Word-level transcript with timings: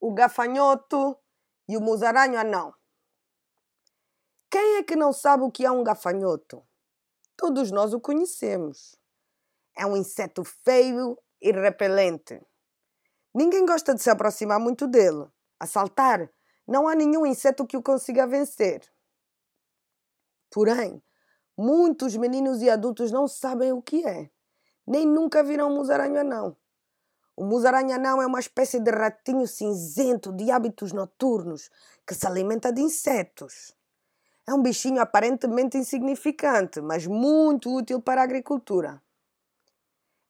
o 0.00 0.12
gafanhoto 0.12 1.18
e 1.68 1.76
o 1.76 1.80
musaranho 1.80 2.38
anão. 2.38 2.74
Quem 4.50 4.76
é 4.76 4.82
que 4.82 4.96
não 4.96 5.12
sabe 5.12 5.42
o 5.42 5.50
que 5.50 5.66
é 5.66 5.70
um 5.70 5.84
gafanhoto? 5.84 6.66
Todos 7.36 7.70
nós 7.70 7.92
o 7.92 8.00
conhecemos. 8.00 8.96
É 9.76 9.84
um 9.86 9.96
inseto 9.96 10.42
feio 10.42 11.18
e 11.40 11.52
repelente. 11.52 12.40
Ninguém 13.34 13.66
gosta 13.66 13.94
de 13.94 14.02
se 14.02 14.10
aproximar 14.10 14.58
muito 14.58 14.86
dele. 14.86 15.26
A 15.60 15.66
saltar, 15.66 16.32
não 16.66 16.88
há 16.88 16.94
nenhum 16.94 17.26
inseto 17.26 17.66
que 17.66 17.76
o 17.76 17.82
consiga 17.82 18.26
vencer. 18.26 18.82
Porém, 20.50 21.02
muitos 21.56 22.16
meninos 22.16 22.62
e 22.62 22.70
adultos 22.70 23.12
não 23.12 23.28
sabem 23.28 23.72
o 23.72 23.82
que 23.82 24.06
é, 24.06 24.30
nem 24.86 25.06
nunca 25.06 25.42
viram 25.42 25.70
um 25.70 25.74
musaranho 25.74 26.18
anão. 26.18 26.56
O 27.40 27.44
musaraña 27.44 27.98
não 27.98 28.20
é 28.20 28.26
uma 28.26 28.40
espécie 28.40 28.80
de 28.80 28.90
ratinho 28.90 29.46
cinzento 29.46 30.32
de 30.32 30.50
hábitos 30.50 30.92
noturnos 30.92 31.70
que 32.04 32.12
se 32.12 32.26
alimenta 32.26 32.72
de 32.72 32.80
insetos. 32.82 33.76
É 34.44 34.52
um 34.52 34.60
bichinho 34.60 35.00
aparentemente 35.00 35.78
insignificante, 35.78 36.80
mas 36.80 37.06
muito 37.06 37.72
útil 37.72 38.02
para 38.02 38.22
a 38.22 38.24
agricultura. 38.24 39.00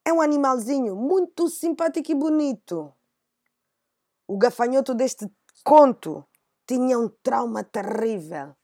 É 0.05 0.13
um 0.13 0.21
animalzinho 0.21 0.95
muito 0.95 1.49
simpático 1.49 2.13
e 2.13 2.15
bonito. 2.15 2.93
O 4.27 4.37
gafanhoto 4.37 4.95
deste 4.95 5.33
conto 5.65 6.27
tinha 6.67 6.99
um 6.99 7.09
trauma 7.23 7.65
terrível. 7.65 8.55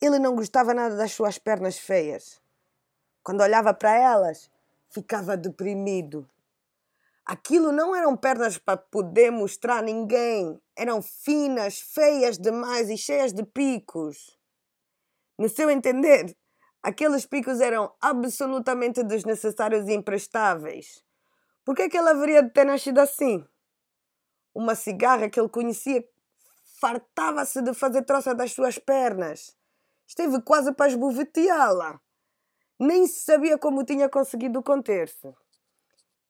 Ele 0.00 0.18
não 0.18 0.34
gostava 0.34 0.72
nada 0.72 0.96
das 0.96 1.12
suas 1.12 1.38
pernas 1.38 1.76
feias. 1.76 2.40
Quando 3.22 3.42
olhava 3.42 3.74
para 3.74 3.94
elas, 3.94 4.50
ficava 4.88 5.36
deprimido. 5.36 6.26
Aquilo 7.26 7.72
não 7.72 7.96
eram 7.96 8.14
pernas 8.16 8.58
para 8.58 8.76
poder 8.76 9.30
mostrar 9.30 9.78
a 9.78 9.82
ninguém. 9.82 10.60
Eram 10.76 11.00
finas, 11.00 11.80
feias 11.80 12.36
demais 12.36 12.90
e 12.90 12.98
cheias 12.98 13.32
de 13.32 13.42
picos. 13.42 14.38
No 15.38 15.48
seu 15.48 15.70
entender, 15.70 16.36
aqueles 16.82 17.24
picos 17.24 17.60
eram 17.60 17.94
absolutamente 18.00 19.02
desnecessários 19.02 19.88
e 19.88 19.94
imprestáveis. 19.94 21.02
Por 21.64 21.74
que, 21.74 21.82
é 21.82 21.88
que 21.88 21.96
ele 21.96 22.10
haveria 22.10 22.42
de 22.42 22.50
ter 22.50 22.64
nascido 22.64 22.98
assim? 22.98 23.42
Uma 24.54 24.74
cigarra 24.74 25.30
que 25.30 25.40
ele 25.40 25.48
conhecia 25.48 26.06
fartava-se 26.78 27.62
de 27.62 27.72
fazer 27.72 28.02
troça 28.02 28.34
das 28.34 28.52
suas 28.52 28.78
pernas. 28.78 29.56
Esteve 30.06 30.42
quase 30.42 30.72
para 30.74 30.88
esboveteá-la. 30.88 31.98
Nem 32.78 33.06
sabia 33.06 33.56
como 33.56 33.84
tinha 33.84 34.10
conseguido 34.10 34.62
conter-se. 34.62 35.32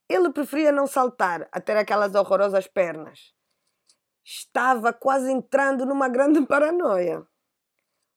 Ele 0.08 0.32
preferia 0.32 0.70
não 0.70 0.86
saltar 0.86 1.48
a 1.50 1.60
ter 1.60 1.76
aquelas 1.76 2.14
horrorosas 2.14 2.66
pernas. 2.66 3.32
Estava 4.24 4.92
quase 4.92 5.30
entrando 5.30 5.86
numa 5.86 6.08
grande 6.08 6.44
paranoia. 6.46 7.26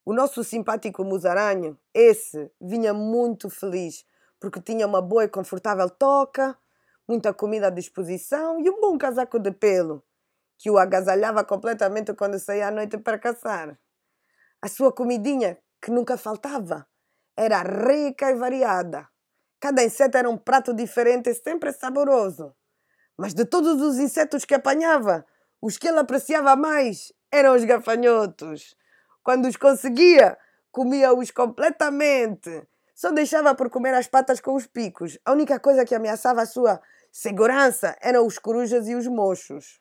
O 0.05 0.13
nosso 0.13 0.43
simpático 0.43 1.03
musaranho, 1.03 1.77
esse, 1.93 2.51
vinha 2.61 2.93
muito 2.93 3.49
feliz 3.49 4.05
porque 4.39 4.61
tinha 4.61 4.85
uma 4.85 5.01
boa 5.01 5.23
e 5.23 5.27
confortável 5.27 5.89
toca, 5.89 6.57
muita 7.07 7.33
comida 7.33 7.67
à 7.67 7.69
disposição 7.69 8.59
e 8.59 8.69
um 8.69 8.79
bom 8.79 8.97
casaco 8.97 9.39
de 9.39 9.51
pelo, 9.51 10.03
que 10.57 10.69
o 10.69 10.77
agasalhava 10.77 11.43
completamente 11.43 12.13
quando 12.13 12.39
saía 12.39 12.67
à 12.67 12.71
noite 12.71 12.97
para 12.97 13.17
caçar. 13.17 13.79
A 14.61 14.67
sua 14.67 14.91
comidinha, 14.91 15.57
que 15.81 15.91
nunca 15.91 16.17
faltava, 16.17 16.87
era 17.35 17.61
rica 17.61 18.31
e 18.31 18.35
variada. 18.35 19.07
Cada 19.59 19.83
inseto 19.83 20.17
era 20.17 20.29
um 20.29 20.37
prato 20.37 20.73
diferente 20.73 21.29
e 21.29 21.33
sempre 21.33 21.71
saboroso. 21.73 22.53
Mas 23.17 23.33
de 23.33 23.45
todos 23.45 23.81
os 23.81 23.97
insetos 23.97 24.45
que 24.45 24.53
apanhava, 24.53 25.25
os 25.61 25.77
que 25.77 25.87
ele 25.87 25.99
apreciava 25.99 26.55
mais 26.55 27.11
eram 27.31 27.55
os 27.55 27.63
gafanhotos. 27.63 28.75
Quando 29.23 29.47
os 29.47 29.57
conseguia, 29.57 30.37
comia-os 30.71 31.31
completamente. 31.31 32.67
Só 32.93 33.11
deixava 33.11 33.53
por 33.55 33.69
comer 33.69 33.93
as 33.93 34.07
patas 34.07 34.39
com 34.39 34.55
os 34.55 34.67
picos. 34.67 35.17
A 35.25 35.31
única 35.31 35.59
coisa 35.59 35.85
que 35.85 35.95
ameaçava 35.95 36.41
a 36.41 36.45
sua 36.45 36.79
segurança 37.11 37.95
eram 37.99 38.25
os 38.25 38.37
corujas 38.37 38.87
e 38.87 38.95
os 38.95 39.07
mochos. 39.07 39.79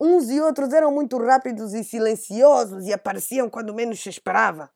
Uns 0.00 0.30
e 0.30 0.40
outros 0.40 0.72
eram 0.72 0.90
muito 0.90 1.16
rápidos 1.18 1.74
e 1.74 1.84
silenciosos 1.84 2.86
e 2.86 2.92
apareciam 2.92 3.48
quando 3.48 3.74
menos 3.74 4.02
se 4.02 4.08
esperava. 4.08 4.70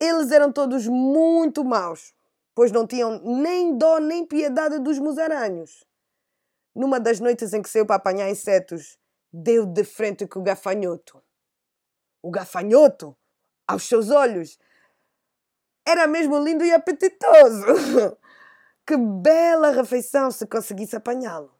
Eles 0.00 0.30
eram 0.30 0.52
todos 0.52 0.86
muito 0.86 1.64
maus, 1.64 2.12
pois 2.54 2.70
não 2.70 2.86
tinham 2.86 3.20
nem 3.22 3.76
dó 3.76 3.98
nem 3.98 4.26
piedade 4.26 4.78
dos 4.78 4.98
musaranhos. 4.98 5.84
Numa 6.74 7.00
das 7.00 7.20
noites 7.20 7.52
em 7.52 7.62
que 7.62 7.68
saiu 7.68 7.86
para 7.86 7.96
apanhar 7.96 8.30
insetos, 8.30 8.98
deu 9.32 9.66
de 9.66 9.84
frente 9.84 10.26
com 10.26 10.40
o 10.40 10.42
gafanhoto. 10.42 11.22
O 12.22 12.30
gafanhoto, 12.30 13.16
aos 13.66 13.84
seus 13.84 14.10
olhos, 14.10 14.58
era 15.86 16.06
mesmo 16.06 16.38
lindo 16.38 16.64
e 16.64 16.72
apetitoso. 16.72 17.66
que 18.86 18.96
bela 18.96 19.70
refeição 19.70 20.30
se 20.30 20.46
conseguisse 20.46 20.96
apanhá-lo. 20.96 21.54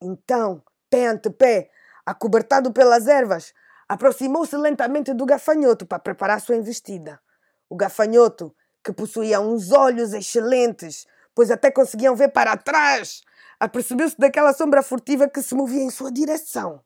Então, 0.00 0.62
pé 0.88 1.06
ante 1.06 1.30
pé, 1.30 1.70
acobertado 2.06 2.72
pelas 2.72 3.06
ervas, 3.06 3.52
aproximou-se 3.88 4.56
lentamente 4.56 5.12
do 5.12 5.26
gafanhoto 5.26 5.86
para 5.86 5.98
preparar 5.98 6.40
sua 6.40 6.56
investida. 6.56 7.20
O 7.68 7.76
gafanhoto 7.76 8.54
que 8.84 8.92
possuía 8.92 9.40
uns 9.40 9.72
olhos 9.72 10.12
excelentes, 10.12 11.06
pois 11.34 11.50
até 11.50 11.70
conseguiam 11.70 12.14
ver 12.14 12.28
para 12.28 12.56
trás, 12.56 13.22
apercebeu-se 13.58 14.16
daquela 14.18 14.52
sombra 14.52 14.82
furtiva 14.82 15.28
que 15.28 15.42
se 15.42 15.54
movia 15.54 15.82
em 15.82 15.90
sua 15.90 16.12
direção. 16.12 16.82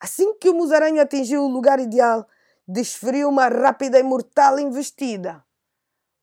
Assim 0.00 0.34
que 0.38 0.50
o 0.50 0.54
musaranho 0.54 1.00
atingiu 1.00 1.44
o 1.44 1.48
lugar 1.48 1.78
ideal, 1.78 2.26
desferiu 2.66 3.28
uma 3.28 3.46
rápida 3.48 3.98
e 3.98 4.02
mortal 4.02 4.58
investida. 4.58 5.44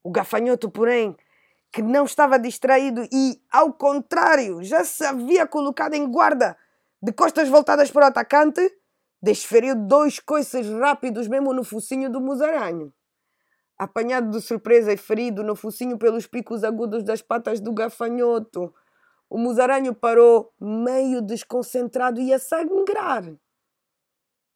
O 0.04 0.12
gafanhoto, 0.12 0.70
porém, 0.70 1.16
que 1.72 1.82
não 1.82 2.04
estava 2.04 2.38
distraído 2.38 3.08
e, 3.12 3.42
ao 3.50 3.72
contrário, 3.72 4.62
já 4.64 4.84
se 4.84 5.06
havia 5.06 5.48
colocado 5.48 5.94
em 5.94 6.10
guarda, 6.10 6.58
de 7.02 7.14
costas 7.14 7.48
voltadas 7.48 7.90
para 7.90 8.06
o 8.06 8.10
atacante, 8.10 8.62
desferiu 9.22 9.76
dois 9.76 10.20
coices 10.20 10.68
rápidos 10.68 11.28
mesmo 11.30 11.54
no 11.54 11.64
focinho 11.64 12.10
do 12.10 12.20
musaranho. 12.20 12.94
Apanhado 13.80 14.30
de 14.30 14.42
surpresa 14.42 14.92
e 14.92 14.98
ferido 14.98 15.42
no 15.42 15.56
focinho 15.56 15.98
pelos 15.98 16.28
picos 16.28 16.66
agudos 16.66 17.02
das 17.02 17.22
patas 17.22 17.62
do 17.62 17.72
gafanhoto, 17.72 18.74
o 19.30 19.38
musaranho 19.38 19.96
parou, 19.96 20.54
meio 20.60 21.22
desconcentrado 21.22 22.20
e 22.20 22.34
a 22.34 22.40
sangrar. 22.40 23.24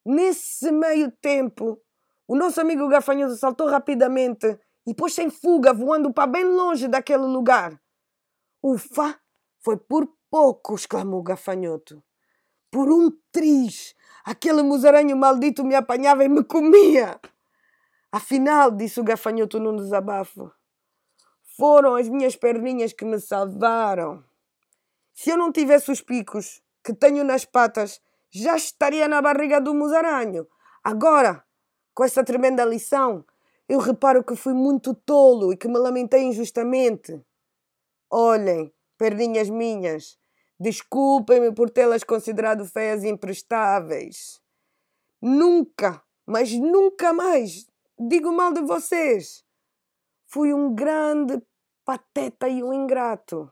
Nesse 0.06 0.70
meio 0.72 1.10
tempo, 1.22 1.80
o 2.28 2.36
nosso 2.36 2.60
amigo 2.60 2.90
gafanhoto 2.90 3.38
saltou 3.38 3.70
rapidamente 3.70 4.60
e 4.86 4.94
pôs-se 4.94 5.22
em 5.22 5.30
fuga, 5.30 5.74
voando 5.74 6.12
para 6.12 6.28
bem 6.28 6.44
longe 6.44 6.90
daquele 6.90 7.24
lugar. 7.24 7.80
Ufa! 8.62 9.18
Foi 9.62 9.78
por 9.78 10.06
pouco, 10.30 10.76
exclamou 10.76 11.22
o 11.22 11.24
gafanhoto. 11.24 12.04
Por 12.70 12.92
um 12.92 13.10
triz, 13.32 13.96
aquele 14.26 14.62
musaranho 14.62 15.16
maldito 15.16 15.64
me 15.64 15.76
apanhava 15.76 16.26
e 16.26 16.28
me 16.28 16.44
comia. 16.44 17.18
Afinal, 18.16 18.70
disse 18.70 19.00
o 19.00 19.04
gafanhoto 19.04 19.60
num 19.60 19.76
desabafo, 19.76 20.52
foram 21.58 21.96
as 21.96 22.08
minhas 22.08 22.36
perninhas 22.36 22.94
que 22.94 23.04
me 23.04 23.20
salvaram. 23.20 24.24
Se 25.16 25.32
eu 25.32 25.38
não 25.38 25.52
tivesse 25.52 25.92
os 25.92 26.00
picos 26.00 26.62
que 26.84 26.94
tenho 26.94 27.24
nas 27.24 27.44
patas, 27.44 28.00
já 28.30 28.56
estaria 28.56 29.08
na 29.08 29.20
barriga 29.20 29.60
do 29.60 29.74
musaranho. 29.74 30.48
Agora, 30.84 31.44
com 31.96 32.04
essa 32.04 32.24
tremenda 32.24 32.64
lição, 32.64 33.26
eu 33.68 33.80
reparo 33.80 34.24
que 34.24 34.36
fui 34.36 34.54
muito 34.54 34.94
tolo 34.94 35.52
e 35.52 35.58
que 35.58 35.68
me 35.68 35.80
lamentei 35.80 36.22
injustamente. 36.22 37.20
Olhem, 38.12 38.72
perninhas 38.96 39.50
minhas, 39.50 40.20
desculpem-me 40.60 41.52
por 41.52 41.72
tê-las 41.72 42.04
considerado 42.04 42.64
feias 42.64 43.04
e 43.04 43.08
imprestáveis. 43.08 44.40
Nunca, 45.20 46.04
mas 46.28 46.54
nunca 46.54 47.12
mais 47.12 47.73
digo 48.08 48.32
mal 48.32 48.54
de 48.54 48.62
vocês. 48.62 49.44
Fui 50.28 50.54
um 50.54 50.74
grande 50.74 51.42
pateta 51.86 52.48
e 52.48 52.64
um 52.64 52.74
ingrato. 52.74 53.52